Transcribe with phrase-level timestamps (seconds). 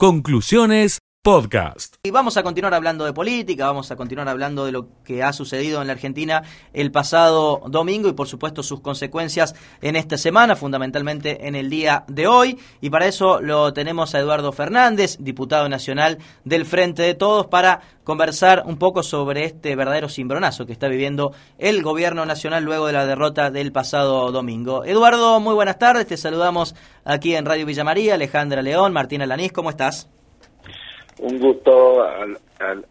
[0.00, 1.96] Conclusiones Podcast.
[2.04, 5.32] Y vamos a continuar hablando de política, vamos a continuar hablando de lo que ha
[5.32, 10.54] sucedido en la Argentina el pasado domingo y por supuesto sus consecuencias en esta semana,
[10.54, 12.58] fundamentalmente en el día de hoy.
[12.80, 17.80] Y para eso lo tenemos a Eduardo Fernández, diputado nacional del Frente de Todos, para
[18.04, 22.92] conversar un poco sobre este verdadero cimbronazo que está viviendo el gobierno nacional luego de
[22.92, 24.84] la derrota del pasado domingo.
[24.84, 26.74] Eduardo, muy buenas tardes, te saludamos
[27.04, 30.08] aquí en Radio Villa María, Alejandra León, Martina Lanís, ¿cómo estás?
[31.18, 32.86] Un gusto, al, al,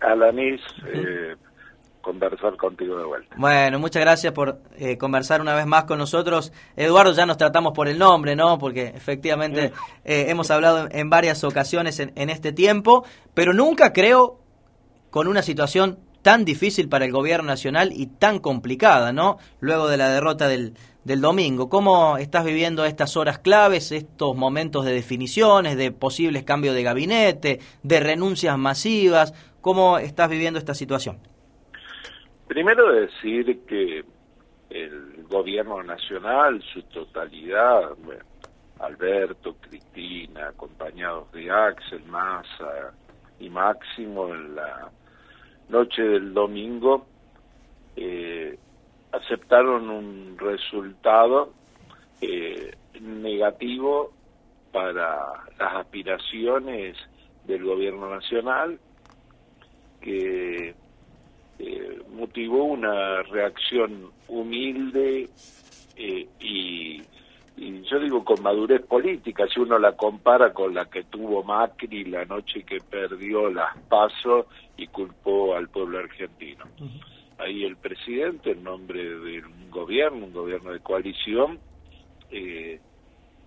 [0.00, 1.34] Alanis, eh,
[2.00, 3.36] conversar contigo de vuelta.
[3.36, 6.52] Bueno, muchas gracias por eh, conversar una vez más con nosotros.
[6.76, 8.58] Eduardo, ya nos tratamos por el nombre, ¿no?
[8.58, 9.72] Porque efectivamente
[10.04, 14.40] eh, hemos hablado en varias ocasiones en, en este tiempo, pero nunca creo
[15.10, 19.38] con una situación tan difícil para el gobierno nacional y tan complicada, ¿no?
[19.60, 20.74] Luego de la derrota del,
[21.08, 21.70] del domingo.
[21.70, 27.60] ¿Cómo estás viviendo estas horas claves, estos momentos de definiciones, de posibles cambios de gabinete,
[27.82, 29.32] de renuncias masivas?
[29.62, 31.18] ¿Cómo estás viviendo esta situación?
[32.46, 34.04] Primero decir que
[34.68, 37.90] el gobierno nacional, su totalidad,
[38.78, 42.92] Alberto, Cristina, acompañados de Axel, Massa
[43.40, 44.90] y Máximo en la
[45.70, 47.06] noche del domingo,
[47.96, 48.58] eh,
[49.12, 51.52] aceptaron un resultado
[52.20, 54.12] eh, negativo
[54.72, 56.96] para las aspiraciones
[57.46, 58.78] del gobierno nacional
[60.00, 60.74] que
[61.58, 65.28] eh, motivó una reacción humilde
[65.96, 67.02] eh, y,
[67.56, 72.04] y, yo digo con madurez política, si uno la compara con la que tuvo Macri
[72.04, 76.64] la noche que perdió las pasos y culpó al pueblo argentino.
[77.38, 81.58] Ahí el presidente, en nombre de un gobierno, un gobierno de coalición,
[82.30, 82.80] eh,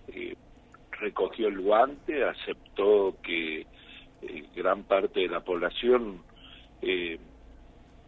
[0.08, 0.36] eh,
[1.00, 3.66] recogió el guante, aceptó que
[4.22, 6.22] eh, gran parte de la población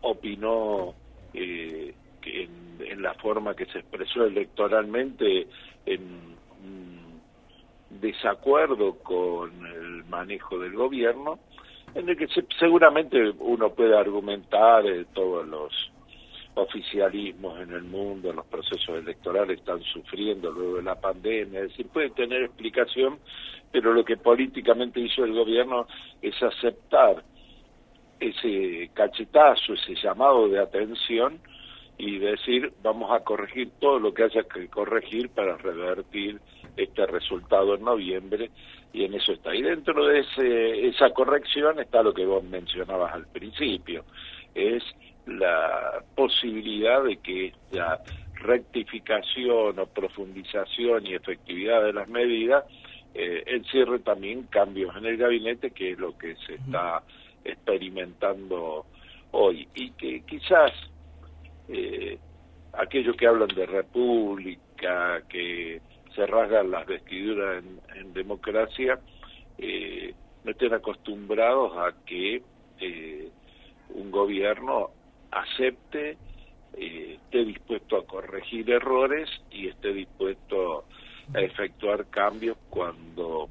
[0.00, 0.94] opinó
[1.32, 1.94] que
[2.80, 5.46] en, la forma que se expresó electoralmente
[5.86, 6.34] en
[8.00, 11.38] desacuerdo con el manejo del gobierno
[11.94, 12.26] en el que
[12.58, 15.72] seguramente uno puede argumentar eh, todos los
[16.54, 21.88] oficialismos en el mundo, los procesos electorales están sufriendo luego de la pandemia, es decir,
[21.88, 23.18] puede tener explicación,
[23.72, 25.86] pero lo que políticamente hizo el gobierno
[26.22, 27.24] es aceptar
[28.20, 31.40] ese cachetazo, ese llamado de atención
[31.98, 36.40] y decir vamos a corregir todo lo que haya que corregir para revertir
[36.76, 38.50] este resultado en noviembre
[38.94, 39.54] y en eso está.
[39.54, 44.04] Y dentro de ese, esa corrección está lo que vos mencionabas al principio,
[44.54, 44.84] es
[45.26, 48.00] la posibilidad de que esta
[48.36, 52.64] rectificación o profundización y efectividad de las medidas
[53.14, 57.02] eh, encierre también cambios en el gabinete, que es lo que se está
[57.44, 58.86] experimentando
[59.32, 59.66] hoy.
[59.74, 60.72] Y que quizás
[61.68, 62.16] eh,
[62.72, 65.80] aquellos que hablan de república, que
[66.14, 67.62] se rasgan las vestiduras
[67.94, 68.98] en, democracia,
[69.58, 70.14] eh,
[70.44, 72.42] no estén acostumbrados a que
[72.80, 73.28] eh,
[73.90, 74.90] un gobierno
[75.30, 76.16] acepte,
[76.76, 80.84] eh, esté dispuesto a corregir errores y esté dispuesto
[81.34, 83.48] a efectuar cambios cuando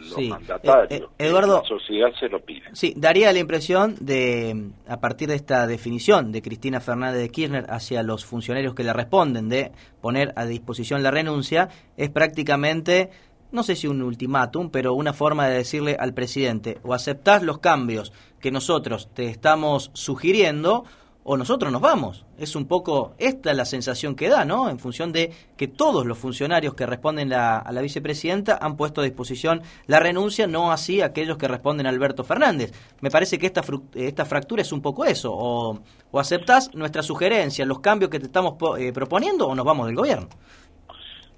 [0.00, 0.28] los sí.
[0.28, 2.74] mandatarios, eh, eh, Eduardo, la sociedad se lo piden.
[2.74, 7.66] Sí, daría la impresión de, a partir de esta definición de Cristina Fernández de Kirchner
[7.68, 13.10] hacia los funcionarios que le responden de poner a disposición la renuncia, es prácticamente,
[13.52, 17.58] no sé si un ultimátum, pero una forma de decirle al presidente, o aceptás los
[17.58, 20.84] cambios que nosotros te estamos sugiriendo,
[21.24, 22.26] o nosotros nos vamos.
[22.38, 24.70] Es un poco esta la sensación que da, ¿no?
[24.70, 29.04] En función de que todos los funcionarios que responden a la vicepresidenta han puesto a
[29.04, 32.72] disposición la renuncia, no así aquellos que responden a Alberto Fernández.
[33.00, 33.62] Me parece que esta,
[33.94, 35.30] esta fractura es un poco eso.
[35.32, 35.80] O,
[36.10, 39.96] o aceptás nuestra sugerencia, los cambios que te estamos eh, proponiendo, o nos vamos del
[39.96, 40.28] gobierno.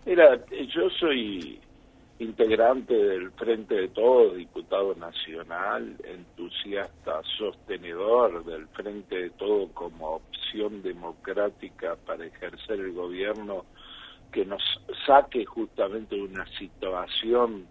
[0.05, 0.37] Mira,
[0.75, 1.61] yo soy
[2.19, 10.83] integrante del Frente de Todos, diputado nacional, entusiasta, sostenedor del Frente de Todos como opción
[10.83, 13.65] democrática para ejercer el gobierno
[14.31, 14.63] que nos
[15.07, 17.67] saque justamente de una situación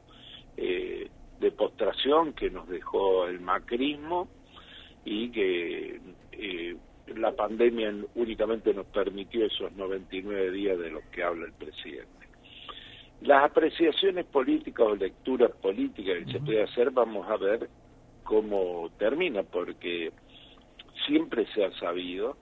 [0.57, 1.09] eh,
[1.39, 4.27] de postración que nos dejó el macrismo
[5.03, 5.99] y que
[6.33, 6.75] eh,
[7.15, 12.30] la pandemia únicamente nos permitió esos 99 días de los que habla el presidente.
[13.21, 17.69] Las apreciaciones políticas o lecturas políticas que se puede hacer, vamos a ver
[18.23, 20.11] cómo termina, porque
[21.05, 22.35] siempre se ha sabido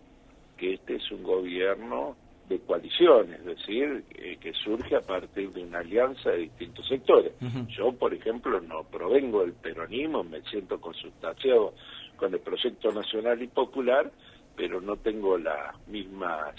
[0.58, 2.16] que este es un gobierno
[2.48, 7.34] de coalición, es decir, eh, que surge a partir de una alianza de distintos sectores.
[7.68, 11.72] Yo, por ejemplo, no provengo del peronismo, me siento consultación
[12.18, 14.12] con el proyecto nacional y popular,
[14.56, 16.56] pero no tengo las mismas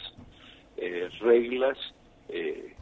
[0.76, 1.76] eh, reglas
[2.28, 2.74] eh,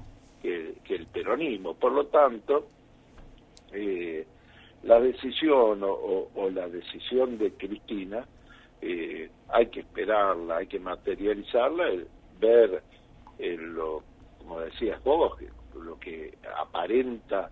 [0.42, 1.74] que, el peronismo.
[1.74, 2.66] Por lo tanto,
[4.82, 8.26] la decisión o, o, la decisión de Cristina
[9.50, 11.84] hay que esperarla, hay que materializarla,
[12.40, 12.82] ver
[13.38, 14.02] lo,
[14.38, 15.32] como decías vos,
[15.74, 17.50] lo que aparenta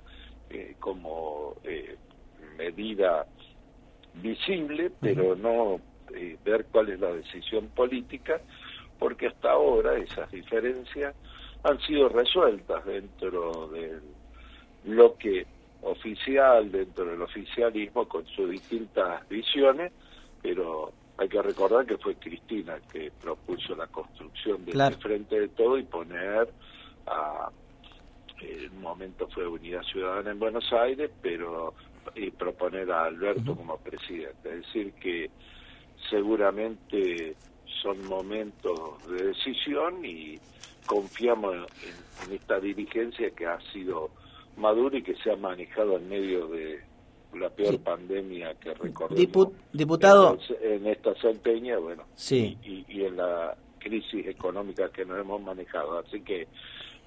[0.50, 1.96] eh, como eh,
[2.56, 3.26] medida
[4.14, 5.80] visible, pero no
[6.14, 8.40] eh, ver cuál es la decisión política,
[8.98, 11.14] porque hasta ahora esas diferencias
[11.62, 14.00] han sido resueltas dentro del
[14.84, 15.46] bloque
[15.82, 19.92] oficial, dentro del oficialismo, con sus distintas visiones,
[20.42, 25.78] pero hay que recordar que fue Cristina que propuso la construcción del frente de todo
[25.78, 26.48] y poner
[27.06, 27.50] a
[28.40, 31.74] en un momento fue Unidad Ciudadana en Buenos Aires, pero
[32.14, 34.48] y proponer a Alberto como presidente.
[34.50, 35.30] Es decir, que
[36.08, 37.34] seguramente
[37.82, 40.38] son momentos de decisión y
[40.86, 41.54] confiamos
[42.26, 44.10] en esta dirigencia que ha sido
[44.56, 46.80] madura y que se ha manejado en medio de
[47.34, 49.52] la peor pandemia que recordemos.
[49.72, 52.56] Diputado en, esta centeña bueno sí.
[52.62, 55.98] y, en la crisis económica que nos hemos manejado.
[55.98, 56.48] Así que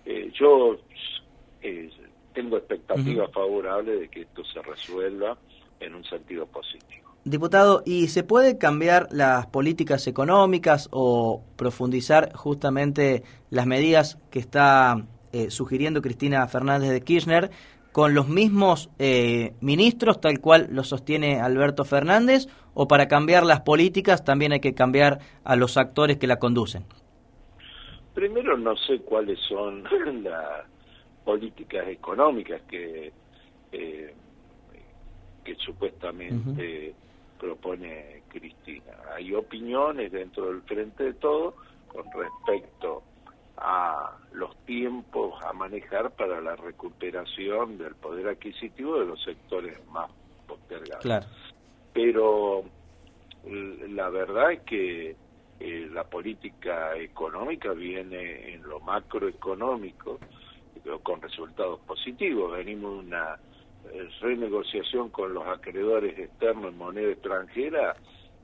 [0.05, 0.77] eh, yo
[1.61, 1.89] eh,
[2.33, 5.37] tengo expectativas favorables de que esto se resuelva
[5.79, 13.23] en un sentido positivo Diputado, ¿y se puede cambiar las políticas económicas o profundizar justamente
[13.49, 17.51] las medidas que está eh, sugiriendo Cristina Fernández de Kirchner
[17.91, 23.61] con los mismos eh, ministros, tal cual lo sostiene Alberto Fernández, o para cambiar las
[23.61, 26.85] políticas también hay que cambiar a los actores que la conducen?
[28.13, 29.83] Primero no sé cuáles son
[30.23, 30.65] las
[31.25, 33.11] políticas económicas que,
[33.73, 34.13] eh,
[35.43, 36.95] que supuestamente
[37.39, 38.93] propone Cristina.
[39.15, 41.55] Hay opiniones dentro del Frente de Todo
[41.87, 43.03] con respecto
[43.57, 50.09] a los tiempos a manejar para la recuperación del poder adquisitivo de los sectores más
[50.47, 51.25] postergados.
[51.93, 52.63] Pero
[53.45, 55.15] la verdad es que
[55.59, 60.19] eh, la política económica viene en lo macroeconómico
[61.03, 62.53] con resultados positivos.
[62.53, 63.39] Venimos de una
[64.21, 67.95] renegociación con los acreedores externos en moneda extranjera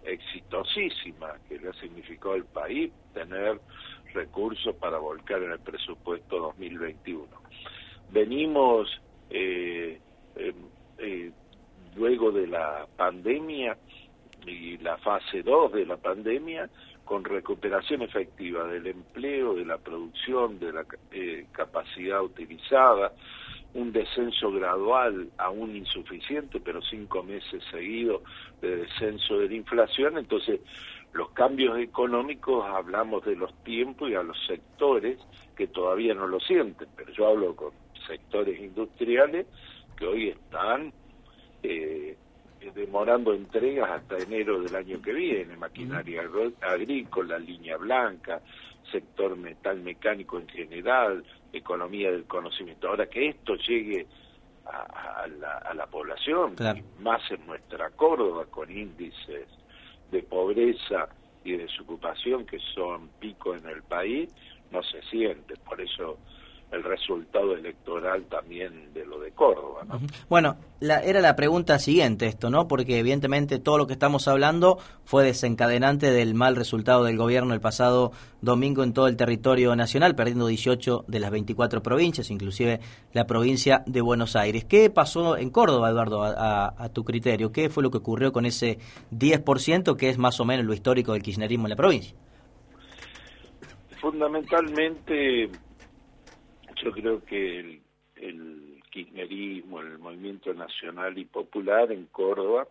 [0.04, 3.60] exitosísima que le ha significado al país tener
[4.14, 7.28] recursos para volcar en el presupuesto 2021.
[8.12, 10.00] Venimos eh,
[10.36, 10.56] em,
[11.00, 11.32] eh,
[11.96, 13.78] luego de la pandemia
[14.46, 16.70] y la fase 2 de la pandemia
[17.04, 23.14] con recuperación efectiva del empleo, de la producción, de la eh, capacidad utilizada,
[23.76, 28.22] un descenso gradual, aún insuficiente, pero cinco meses seguidos
[28.62, 30.62] de descenso de la inflación, entonces
[31.12, 35.20] los cambios económicos hablamos de los tiempos y a los sectores
[35.56, 37.72] que todavía no lo sienten, pero yo hablo con
[38.08, 39.46] sectores industriales
[39.98, 40.94] que hoy están
[41.64, 42.18] eh,
[42.74, 46.24] demorando entregas hasta enero del año que viene, maquinaria
[46.62, 48.42] agrícola, línea blanca,
[48.92, 52.88] sector metal mecánico en general, economía del conocimiento.
[52.88, 54.08] Ahora que esto llegue
[54.66, 55.28] a,
[55.74, 56.56] la, población,
[57.00, 59.48] más en nuestra Córdoba, con índices
[60.12, 61.08] de pobreza
[61.44, 64.30] y de desocupación que son pico en el país,
[64.72, 65.56] no se siente.
[65.58, 66.18] Por eso
[66.76, 69.86] el resultado electoral también de lo de Córdoba.
[70.30, 72.68] Bueno, la, era la pregunta siguiente esto, ¿no?
[72.68, 77.62] Porque evidentemente todo lo que estamos hablando fue desencadenante del mal resultado del gobierno el
[77.62, 82.82] pasado domingo en todo el territorio nacional, perdiendo 18 de las 24 provincias, inclusive
[83.14, 84.66] la provincia de Buenos Aires.
[84.66, 87.52] ¿Qué pasó en Córdoba, Eduardo, a, a tu criterio?
[87.52, 88.80] ¿Qué fue lo que ocurrió con ese
[89.12, 92.16] 10% que es más o menos lo histórico del kirchnerismo en la provincia?
[94.02, 95.50] Fundamentalmente
[96.76, 97.82] yo creo que el,
[98.16, 102.68] el kirchnerismo, el movimiento nacional y popular en Córdoba,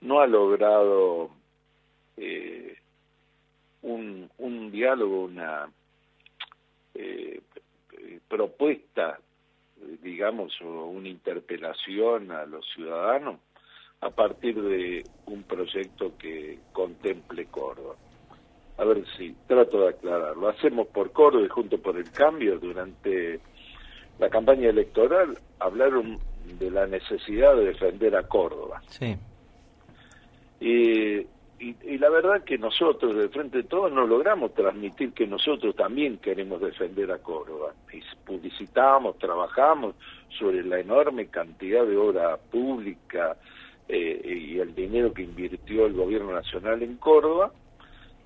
[0.00, 1.30] no ha logrado
[2.16, 2.76] eh,
[3.82, 5.70] un, diálogo, una
[6.94, 7.40] eh,
[8.28, 9.18] propuesta,
[10.02, 13.40] digamos, o una interpelación a los ciudadanos
[14.00, 17.96] a partir de un proyecto que contemple Córdoba
[18.78, 20.48] a ver si trato de aclararlo.
[20.48, 23.40] Hacemos por Córdoba y junto por el cambio durante
[24.18, 26.18] la campaña electoral hablaron
[26.58, 28.82] de la necesidad de defender a Córdoba.
[28.88, 29.16] Sí.
[30.60, 31.26] Y
[31.60, 36.18] y, la verdad que nosotros, de frente de todos, no logramos transmitir que nosotros también
[36.18, 37.74] queremos defender a Córdoba.
[37.92, 39.96] Y publicitamos, trabajamos
[40.38, 43.36] sobre la enorme cantidad de obra pública
[43.88, 47.50] eh, y el dinero que invirtió el gobierno nacional en Córdoba,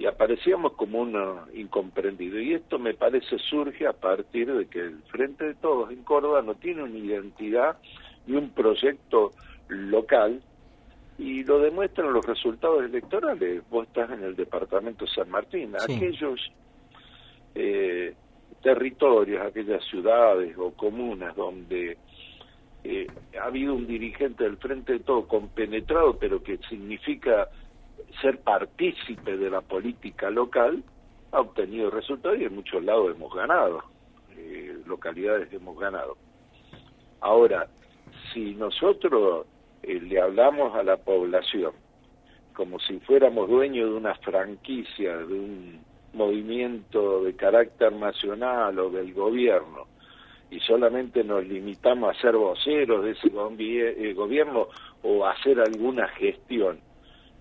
[0.02, 1.16] y aparecíamos como un
[1.54, 2.40] incomprendido.
[2.40, 6.42] Y esto me parece surge a partir de que el Frente de Todos en Córdoba
[6.42, 7.76] no tiene una identidad
[8.26, 9.30] ni un proyecto
[9.68, 10.42] local
[11.18, 13.62] y lo demuestran los resultados electorales.
[13.70, 16.50] Vos estás en el departamento San Martín, aquellos
[17.54, 18.12] eh,
[18.60, 21.96] territorios, aquellas ciudades o comunas donde
[22.82, 23.06] eh,
[23.40, 27.48] ha habido un dirigente del Frente de Todo compenetrado, pero que significa
[28.20, 30.82] ser partícipe de la política local,
[31.32, 33.82] ha obtenido resultados y en muchos lados hemos ganado,
[34.36, 36.16] eh, localidades hemos ganado.
[37.20, 37.68] Ahora,
[38.32, 39.46] si nosotros
[39.82, 41.72] eh, le hablamos a la población
[42.52, 45.80] como si fuéramos dueños de una franquicia, de un
[46.12, 49.86] movimiento de carácter nacional o del gobierno,
[50.50, 54.68] y solamente nos limitamos a ser voceros de ese eh, gobierno
[55.02, 56.78] o a hacer alguna gestión,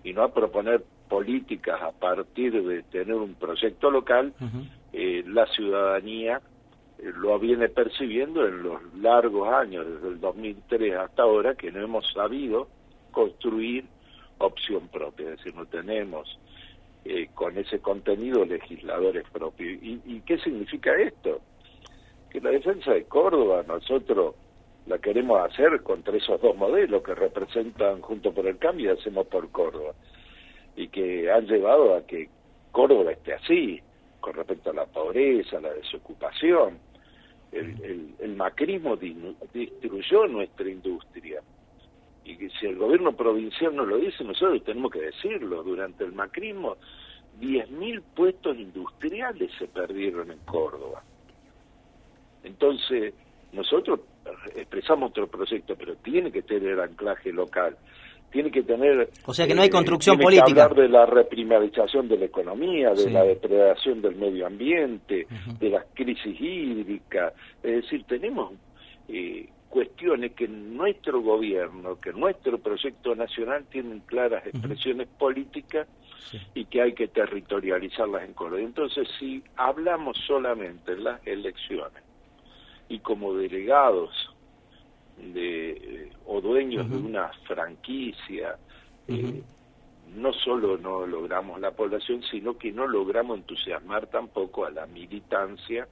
[0.04, 4.32] y no a proponer políticas a partir de tener un proyecto local,
[4.92, 6.40] eh, la ciudadanía
[7.02, 12.10] lo viene percibiendo en los largos años, desde el 2003 hasta ahora, que no hemos
[12.12, 12.68] sabido
[13.10, 13.84] construir
[14.38, 16.38] opción propia, es decir, no tenemos
[17.04, 19.82] eh, con ese contenido legisladores propios.
[19.82, 21.40] ¿Y, qué significa esto?
[22.30, 24.36] Que la defensa de Córdoba nosotros
[24.86, 29.26] la queremos hacer contra esos dos modelos que representan junto por el cambio y hacemos
[29.26, 29.94] por Córdoba,
[30.76, 32.28] y que han llevado a que
[32.72, 33.80] Córdoba esté así,
[34.20, 36.78] con respecto a la pobreza, la desocupación,
[37.52, 41.42] el, el, macrismo destruyó nuestra industria.
[42.24, 45.62] Y que si el gobierno provincial no lo dice, nosotros tenemos que decirlo.
[45.62, 46.76] Durante el macrismo,
[47.40, 51.02] 10.000 puestos industriales se perdieron en Córdoba.
[52.44, 53.12] Entonces,
[53.52, 54.00] nosotros
[54.54, 57.76] expresamos otro proyecto, pero tiene que tener anclaje local
[58.32, 59.10] tiene que tener...
[59.26, 60.46] O sea que no hay eh, construcción política.
[60.46, 65.26] Que hablar de la reprimarización de la economía, de la depredación del medio ambiente,
[65.60, 67.34] de las crisis hídricas.
[67.62, 68.54] Es decir, tenemos
[69.08, 75.86] eh, cuestiones que nuestro gobierno, que nuestro proyecto nacional tienen claras expresiones políticas
[76.54, 78.64] y que hay que territorializarlas en Colombia.
[78.64, 82.02] Entonces, si hablamos solamente en las elecciones
[82.92, 84.10] y como delegados
[85.16, 88.58] de eh, o dueños de una franquicia
[89.08, 89.42] eh,
[90.14, 95.88] no solo no logramos la población sino que no logramos entusiasmar tampoco a la militancia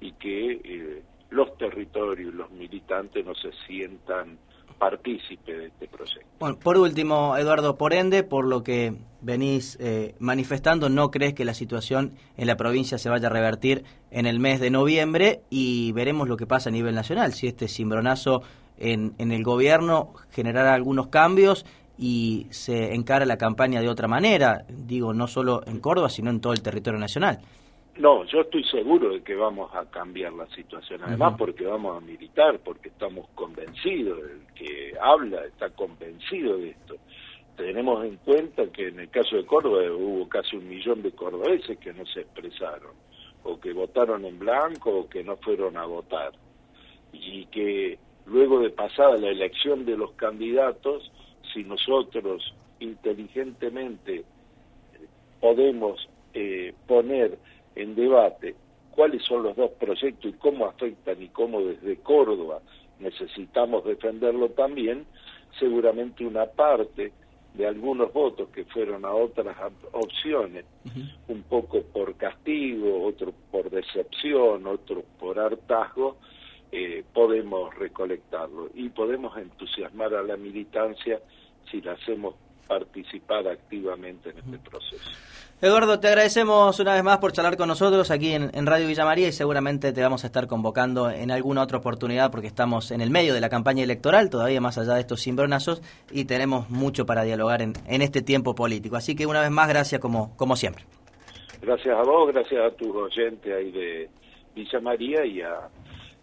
[0.00, 4.38] y que eh, los territorios los militantes no se sientan
[4.72, 6.26] partícipe de este proyecto.
[6.38, 11.44] Bueno, por último, Eduardo, por ende, por lo que venís eh, manifestando, ¿no crees que
[11.44, 15.92] la situación en la provincia se vaya a revertir en el mes de noviembre y
[15.92, 17.32] veremos lo que pasa a nivel nacional?
[17.32, 18.42] Si este cimbronazo
[18.78, 21.64] en, en el gobierno generará algunos cambios
[21.98, 26.40] y se encara la campaña de otra manera, digo, no solo en Córdoba, sino en
[26.40, 27.40] todo el territorio nacional.
[27.98, 32.00] No, yo estoy seguro de que vamos a cambiar la situación, además porque vamos a
[32.00, 36.96] militar, porque estamos convencidos, el que habla está convencido de esto.
[37.54, 41.78] Tenemos en cuenta que en el caso de Córdoba hubo casi un millón de cordobeses
[41.78, 42.92] que no se expresaron,
[43.44, 46.32] o que votaron en blanco, o que no fueron a votar,
[47.12, 51.12] y que luego de pasada la elección de los candidatos,
[51.52, 54.24] si nosotros inteligentemente
[55.40, 57.38] podemos eh, poner
[57.74, 58.54] en debate
[58.90, 62.60] cuáles son los dos proyectos y cómo afectan y cómo desde Córdoba
[63.00, 65.06] necesitamos defenderlo también,
[65.58, 67.12] seguramente una parte
[67.54, 69.56] de algunos votos que fueron a otras
[69.92, 70.64] opciones,
[71.28, 76.16] un poco por castigo, otro por decepción, otro por hartazgo,
[76.70, 81.20] eh, podemos recolectarlo y podemos entusiasmar a la militancia
[81.70, 82.34] si la hacemos
[82.66, 85.10] participar activamente en este proceso.
[85.64, 89.28] Eduardo, te agradecemos una vez más por charlar con nosotros aquí en, Radio Villa María
[89.28, 93.10] y seguramente te vamos a estar convocando en alguna otra oportunidad porque estamos en el
[93.10, 97.22] medio de la campaña electoral, todavía más allá de estos cimbronazos, y tenemos mucho para
[97.22, 98.96] dialogar en, este tiempo político.
[98.96, 100.82] Así que una vez más, gracias como, como siempre.
[101.60, 104.10] Gracias a vos, gracias a tus oyentes ahí de
[104.56, 105.68] Villa María y a,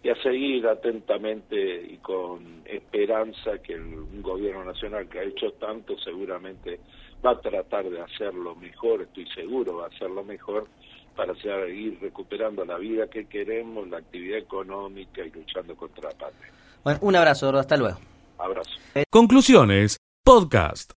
[0.02, 5.52] y a seguir atentamente y con esperanza que el, un gobierno nacional que ha hecho
[5.52, 6.78] tanto seguramente
[7.24, 10.68] va a tratar de hacerlo mejor, estoy seguro, va a hacerlo mejor
[11.16, 16.52] para seguir recuperando la vida que queremos, la actividad económica y luchando contra la patria.
[16.82, 17.98] Bueno, un abrazo, hasta luego.
[18.38, 18.70] Abrazo.
[19.10, 20.92] Conclusiones, podcast.